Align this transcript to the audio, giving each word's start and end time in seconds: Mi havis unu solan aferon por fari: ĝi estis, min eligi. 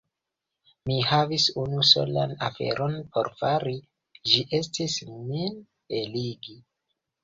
Mi 0.91 0.95
havis 1.09 1.45
unu 1.65 1.83
solan 1.91 2.33
aferon 2.49 2.99
por 3.13 3.31
fari: 3.45 3.77
ĝi 4.33 4.45
estis, 4.63 5.01
min 5.23 5.65
eligi. 6.05 6.63